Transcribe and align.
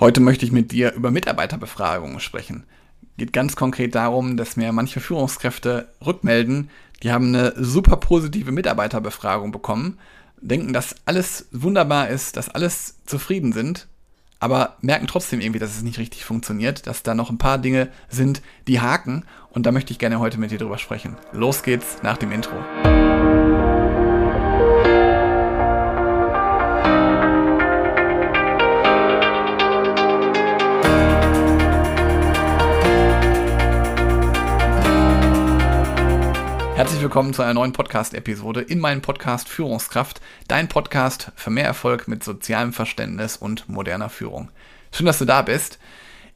Heute 0.00 0.20
möchte 0.20 0.44
ich 0.44 0.52
mit 0.52 0.70
dir 0.70 0.92
über 0.92 1.10
Mitarbeiterbefragungen 1.10 2.20
sprechen. 2.20 2.62
Geht 3.16 3.32
ganz 3.32 3.56
konkret 3.56 3.96
darum, 3.96 4.36
dass 4.36 4.56
mir 4.56 4.70
manche 4.70 5.00
Führungskräfte 5.00 5.88
rückmelden, 6.06 6.70
die 7.02 7.10
haben 7.10 7.34
eine 7.34 7.52
super 7.56 7.96
positive 7.96 8.52
Mitarbeiterbefragung 8.52 9.50
bekommen, 9.50 9.98
denken, 10.40 10.72
dass 10.72 10.94
alles 11.04 11.48
wunderbar 11.50 12.10
ist, 12.10 12.36
dass 12.36 12.48
alles 12.48 12.98
zufrieden 13.06 13.52
sind, 13.52 13.88
aber 14.38 14.76
merken 14.82 15.08
trotzdem 15.08 15.40
irgendwie, 15.40 15.58
dass 15.58 15.76
es 15.76 15.82
nicht 15.82 15.98
richtig 15.98 16.24
funktioniert, 16.24 16.86
dass 16.86 17.02
da 17.02 17.16
noch 17.16 17.30
ein 17.30 17.38
paar 17.38 17.58
Dinge 17.58 17.88
sind, 18.08 18.40
die 18.68 18.80
haken 18.80 19.24
und 19.50 19.66
da 19.66 19.72
möchte 19.72 19.92
ich 19.92 19.98
gerne 19.98 20.20
heute 20.20 20.38
mit 20.38 20.52
dir 20.52 20.58
drüber 20.58 20.78
sprechen. 20.78 21.16
Los 21.32 21.64
geht's 21.64 22.04
nach 22.04 22.18
dem 22.18 22.30
Intro. 22.30 22.54
Herzlich 36.78 37.02
willkommen 37.02 37.34
zu 37.34 37.42
einer 37.42 37.54
neuen 37.54 37.72
Podcast-Episode 37.72 38.60
in 38.60 38.78
meinem 38.78 39.02
Podcast 39.02 39.48
Führungskraft, 39.48 40.20
dein 40.46 40.68
Podcast 40.68 41.32
für 41.34 41.50
mehr 41.50 41.64
Erfolg 41.64 42.06
mit 42.06 42.22
sozialem 42.22 42.72
Verständnis 42.72 43.36
und 43.36 43.68
moderner 43.68 44.08
Führung. 44.08 44.50
Schön, 44.92 45.06
dass 45.06 45.18
du 45.18 45.24
da 45.24 45.42
bist. 45.42 45.80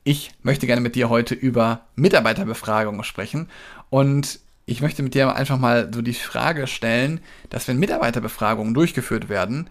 Ich 0.03 0.33
möchte 0.43 0.67
gerne 0.67 0.81
mit 0.81 0.97
dir 0.97 1.09
heute 1.11 1.37
über 1.37 1.83
Mitarbeiterbefragungen 1.95 3.05
sprechen 3.05 3.49
und 3.89 4.41
ich 4.67 4.83
möchte 4.83 5.05
mit 5.05 5.15
dir 5.15 5.33
einfach 5.33 5.59
mal 5.59 5.89
so 5.95 6.03
die 6.03 6.13
Frage 6.13 6.67
stellen, 6.67 7.21
dass 7.49 7.69
wenn 7.69 7.79
Mitarbeiterbefragungen 7.79 8.75
durchgeführt 8.75 9.29
werden, 9.29 9.71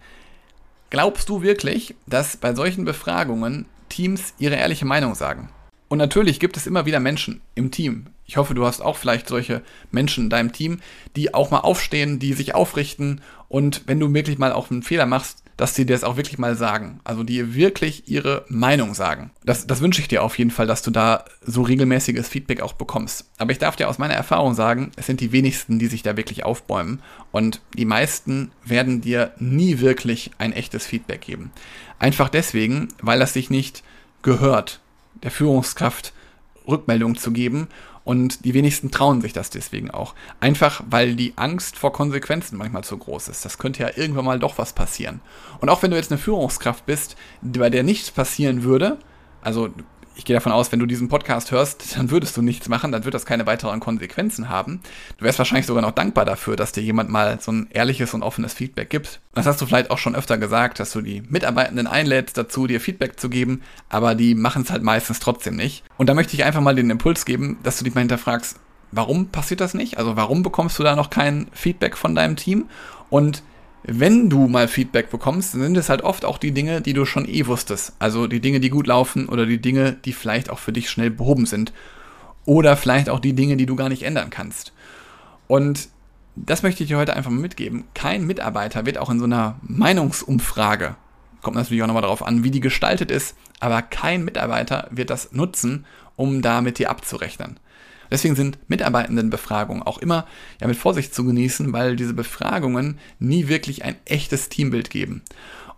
glaubst 0.88 1.28
du 1.28 1.42
wirklich, 1.42 1.96
dass 2.06 2.38
bei 2.38 2.54
solchen 2.54 2.86
Befragungen 2.86 3.66
Teams 3.90 4.32
ihre 4.38 4.54
ehrliche 4.54 4.86
Meinung 4.86 5.16
sagen? 5.16 5.50
Und 5.88 5.98
natürlich 5.98 6.40
gibt 6.40 6.56
es 6.56 6.66
immer 6.66 6.86
wieder 6.86 6.98
Menschen 6.98 7.42
im 7.54 7.70
Team. 7.70 8.06
Ich 8.32 8.38
hoffe, 8.38 8.54
du 8.54 8.64
hast 8.64 8.80
auch 8.80 8.96
vielleicht 8.96 9.28
solche 9.28 9.60
Menschen 9.90 10.24
in 10.24 10.30
deinem 10.30 10.52
Team, 10.52 10.80
die 11.16 11.34
auch 11.34 11.50
mal 11.50 11.58
aufstehen, 11.58 12.18
die 12.18 12.32
sich 12.32 12.54
aufrichten 12.54 13.20
und 13.48 13.82
wenn 13.84 14.00
du 14.00 14.14
wirklich 14.14 14.38
mal 14.38 14.52
auch 14.52 14.70
einen 14.70 14.82
Fehler 14.82 15.04
machst, 15.04 15.42
dass 15.58 15.74
sie 15.74 15.84
dir 15.84 15.92
das 15.92 16.02
auch 16.02 16.16
wirklich 16.16 16.38
mal 16.38 16.56
sagen. 16.56 17.00
Also 17.04 17.24
die 17.24 17.54
wirklich 17.54 18.08
ihre 18.08 18.46
Meinung 18.48 18.94
sagen. 18.94 19.32
Das, 19.44 19.66
das 19.66 19.82
wünsche 19.82 20.00
ich 20.00 20.08
dir 20.08 20.22
auf 20.22 20.38
jeden 20.38 20.50
Fall, 20.50 20.66
dass 20.66 20.80
du 20.80 20.90
da 20.90 21.26
so 21.42 21.60
regelmäßiges 21.60 22.26
Feedback 22.26 22.62
auch 22.62 22.72
bekommst. 22.72 23.26
Aber 23.36 23.52
ich 23.52 23.58
darf 23.58 23.76
dir 23.76 23.90
aus 23.90 23.98
meiner 23.98 24.14
Erfahrung 24.14 24.54
sagen, 24.54 24.92
es 24.96 25.04
sind 25.04 25.20
die 25.20 25.32
wenigsten, 25.32 25.78
die 25.78 25.88
sich 25.88 26.02
da 26.02 26.16
wirklich 26.16 26.42
aufbäumen. 26.42 27.02
Und 27.32 27.60
die 27.76 27.84
meisten 27.84 28.50
werden 28.64 29.02
dir 29.02 29.32
nie 29.40 29.80
wirklich 29.80 30.30
ein 30.38 30.54
echtes 30.54 30.86
Feedback 30.86 31.20
geben. 31.20 31.52
Einfach 31.98 32.30
deswegen, 32.30 32.88
weil 33.02 33.18
das 33.18 33.34
sich 33.34 33.50
nicht 33.50 33.82
gehört 34.22 34.80
der 35.22 35.30
Führungskraft 35.30 36.14
Rückmeldung 36.66 37.16
zu 37.16 37.32
geben. 37.32 37.68
Und 38.04 38.44
die 38.44 38.54
wenigsten 38.54 38.90
trauen 38.90 39.20
sich 39.20 39.32
das 39.32 39.50
deswegen 39.50 39.90
auch. 39.90 40.14
Einfach 40.40 40.82
weil 40.90 41.14
die 41.14 41.34
Angst 41.36 41.78
vor 41.78 41.92
Konsequenzen 41.92 42.58
manchmal 42.58 42.82
zu 42.82 42.98
groß 42.98 43.28
ist. 43.28 43.44
Das 43.44 43.58
könnte 43.58 43.82
ja 43.82 43.90
irgendwann 43.94 44.24
mal 44.24 44.40
doch 44.40 44.58
was 44.58 44.72
passieren. 44.72 45.20
Und 45.60 45.68
auch 45.68 45.82
wenn 45.82 45.92
du 45.92 45.96
jetzt 45.96 46.10
eine 46.10 46.18
Führungskraft 46.18 46.84
bist, 46.84 47.16
bei 47.42 47.70
der 47.70 47.84
nichts 47.84 48.10
passieren 48.10 48.64
würde, 48.64 48.98
also 49.40 49.70
ich 50.14 50.24
gehe 50.24 50.34
davon 50.34 50.52
aus, 50.52 50.70
wenn 50.72 50.78
du 50.78 50.86
diesen 50.86 51.08
Podcast 51.08 51.50
hörst, 51.50 51.96
dann 51.96 52.10
würdest 52.10 52.36
du 52.36 52.42
nichts 52.42 52.68
machen, 52.68 52.92
dann 52.92 53.04
wird 53.04 53.14
das 53.14 53.26
keine 53.26 53.46
weiteren 53.46 53.80
Konsequenzen 53.80 54.48
haben. 54.48 54.80
Du 55.18 55.24
wärst 55.24 55.38
wahrscheinlich 55.38 55.66
sogar 55.66 55.82
noch 55.82 55.92
dankbar 55.92 56.24
dafür, 56.24 56.56
dass 56.56 56.72
dir 56.72 56.82
jemand 56.82 57.10
mal 57.10 57.40
so 57.40 57.52
ein 57.52 57.68
ehrliches 57.70 58.14
und 58.14 58.22
offenes 58.22 58.54
Feedback 58.54 58.90
gibt. 58.90 59.20
Das 59.34 59.46
hast 59.46 59.60
du 59.60 59.66
vielleicht 59.66 59.90
auch 59.90 59.98
schon 59.98 60.14
öfter 60.14 60.38
gesagt, 60.38 60.80
dass 60.80 60.92
du 60.92 61.00
die 61.00 61.22
Mitarbeitenden 61.28 61.86
einlädst 61.86 62.36
dazu, 62.36 62.66
dir 62.66 62.80
Feedback 62.80 63.18
zu 63.18 63.30
geben, 63.30 63.62
aber 63.88 64.14
die 64.14 64.34
machen 64.34 64.62
es 64.62 64.70
halt 64.70 64.82
meistens 64.82 65.20
trotzdem 65.20 65.56
nicht. 65.56 65.84
Und 65.96 66.08
da 66.08 66.14
möchte 66.14 66.34
ich 66.34 66.44
einfach 66.44 66.60
mal 66.60 66.74
den 66.74 66.90
Impuls 66.90 67.24
geben, 67.24 67.58
dass 67.62 67.78
du 67.78 67.84
dich 67.84 67.94
mal 67.94 68.00
hinterfragst, 68.00 68.58
warum 68.90 69.28
passiert 69.28 69.60
das 69.60 69.74
nicht? 69.74 69.98
Also 69.98 70.16
warum 70.16 70.42
bekommst 70.42 70.78
du 70.78 70.82
da 70.82 70.94
noch 70.94 71.10
kein 71.10 71.48
Feedback 71.52 71.96
von 71.96 72.14
deinem 72.14 72.36
Team? 72.36 72.68
Und 73.08 73.42
wenn 73.84 74.30
du 74.30 74.46
mal 74.46 74.68
Feedback 74.68 75.10
bekommst, 75.10 75.52
sind 75.52 75.76
es 75.76 75.88
halt 75.88 76.02
oft 76.02 76.24
auch 76.24 76.38
die 76.38 76.52
Dinge, 76.52 76.80
die 76.80 76.92
du 76.92 77.04
schon 77.04 77.28
eh 77.28 77.46
wusstest. 77.46 77.94
Also 77.98 78.26
die 78.26 78.40
Dinge, 78.40 78.60
die 78.60 78.70
gut 78.70 78.86
laufen 78.86 79.28
oder 79.28 79.46
die 79.46 79.60
Dinge, 79.60 79.92
die 79.92 80.12
vielleicht 80.12 80.50
auch 80.50 80.58
für 80.58 80.72
dich 80.72 80.88
schnell 80.88 81.10
behoben 81.10 81.46
sind. 81.46 81.72
Oder 82.44 82.76
vielleicht 82.76 83.08
auch 83.08 83.20
die 83.20 83.34
Dinge, 83.34 83.56
die 83.56 83.66
du 83.66 83.76
gar 83.76 83.88
nicht 83.88 84.02
ändern 84.02 84.30
kannst. 84.30 84.72
Und 85.48 85.88
das 86.36 86.62
möchte 86.62 86.82
ich 86.82 86.88
dir 86.88 86.98
heute 86.98 87.14
einfach 87.14 87.30
mal 87.30 87.40
mitgeben. 87.40 87.84
Kein 87.94 88.26
Mitarbeiter 88.26 88.86
wird 88.86 88.98
auch 88.98 89.10
in 89.10 89.18
so 89.18 89.26
einer 89.26 89.56
Meinungsumfrage, 89.62 90.96
kommt 91.42 91.56
natürlich 91.56 91.82
auch 91.82 91.86
nochmal 91.86 92.02
darauf 92.02 92.24
an, 92.24 92.42
wie 92.42 92.50
die 92.50 92.60
gestaltet 92.60 93.10
ist, 93.10 93.36
aber 93.60 93.82
kein 93.82 94.24
Mitarbeiter 94.24 94.88
wird 94.90 95.10
das 95.10 95.32
nutzen, 95.32 95.84
um 96.16 96.40
da 96.40 96.60
mit 96.60 96.78
dir 96.78 96.90
abzurechnen. 96.90 97.58
Deswegen 98.12 98.36
sind 98.36 98.58
Mitarbeitendenbefragungen 98.68 99.82
auch 99.82 99.96
immer 99.96 100.26
ja, 100.60 100.68
mit 100.68 100.76
Vorsicht 100.76 101.14
zu 101.14 101.24
genießen, 101.24 101.72
weil 101.72 101.96
diese 101.96 102.12
Befragungen 102.12 102.98
nie 103.18 103.48
wirklich 103.48 103.86
ein 103.86 103.96
echtes 104.04 104.50
Teambild 104.50 104.90
geben. 104.90 105.22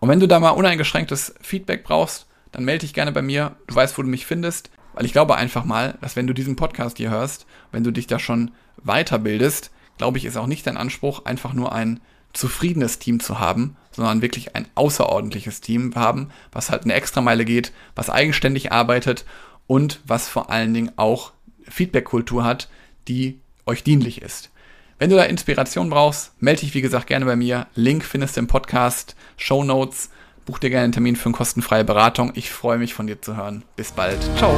Und 0.00 0.09
wenn 0.09 0.19
du 0.19 0.27
da 0.27 0.41
mal 0.41 0.50
uneingeschränktes 0.50 1.37
Feedback 1.41 1.84
brauchst, 1.84 2.27
dann 2.50 2.65
melde 2.65 2.81
dich 2.81 2.93
gerne 2.93 3.12
bei 3.12 3.22
mir. 3.22 3.55
Du 3.69 3.77
weißt, 3.77 3.97
wo 3.97 4.03
du 4.03 4.09
mich 4.09 4.27
findest. 4.27 4.71
Weil 4.95 5.06
ich 5.06 5.12
glaube 5.12 5.37
einfach 5.37 5.65
mal, 5.65 5.97
dass 6.00 6.17
wenn 6.17 6.27
du 6.27 6.34
diesen 6.34 6.56
Podcast 6.56 6.99
hier 6.99 7.11
hörst, 7.11 7.47
wenn 7.71 7.84
du 7.84 7.93
dich 7.93 8.09
da 8.09 8.19
schon 8.19 8.51
weiterbildest, 8.83 9.71
glaube 9.97 10.19
ich, 10.19 10.25
ist 10.25 10.37
auch 10.37 10.49
nicht 10.49 10.66
dein 10.66 10.77
Anspruch, 10.77 11.25
einfach 11.25 11.53
nur 11.53 11.72
ein 11.72 12.01
zufriedenes 12.33 12.99
Team 12.99 13.21
zu 13.21 13.39
haben, 13.39 13.77
sondern 13.93 14.22
wirklich 14.22 14.56
ein 14.56 14.66
außerordentliches 14.75 15.61
Team 15.61 15.95
haben, 15.95 16.31
was 16.51 16.71
halt 16.71 16.83
eine 16.83 16.95
Extrameile 16.95 17.45
geht, 17.45 17.72
was 17.95 18.11
eigenständig 18.11 18.72
arbeitet 18.72 19.25
und 19.69 20.01
was 20.05 20.28
vor 20.28 20.51
allen 20.51 20.75
Dingen 20.75 20.91
auch 20.97 21.33
Feedback-Kultur 21.69 22.44
hat, 22.44 22.69
die 23.08 23.38
euch 23.66 23.82
dienlich 23.82 24.22
ist. 24.22 24.50
Wenn 24.98 25.10
du 25.10 25.16
da 25.16 25.25
Inspiration 25.25 25.91
brauchst, 25.91 26.32
melde 26.41 26.60
dich 26.60 26.75
wie 26.75 26.80
gesagt 26.80 27.08
gerne 27.08 27.25
bei 27.25 27.36
mir. 27.36 27.66
Link 27.75 28.04
findest 28.04 28.36
du 28.36 28.41
im 28.41 28.47
Podcast, 28.47 29.16
Show 29.36 29.64
Notes. 29.64 30.10
Buch 30.47 30.58
dir 30.58 30.70
gerne 30.70 30.84
einen 30.84 30.92
Termin 30.92 31.16
für 31.16 31.26
eine 31.26 31.36
kostenfreie 31.36 31.84
Beratung. 31.84 32.32
Ich 32.34 32.50
freue 32.50 32.78
mich 32.78 32.94
von 32.94 33.06
dir 33.06 33.20
zu 33.20 33.36
hören. 33.36 33.64
Bis 33.76 33.92
bald. 33.92 34.19
Ciao. 34.36 34.54